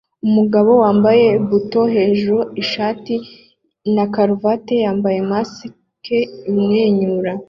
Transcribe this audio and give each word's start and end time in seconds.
Umugabo 0.27 0.71
wambaye 0.83 1.27
buto 1.49 1.81
hejuru 1.95 2.39
ishati 2.63 3.15
na 3.95 4.05
karuvati 4.13 4.73
yambaye 4.85 5.19
mask 5.31 6.03
imwenyura 6.49 7.31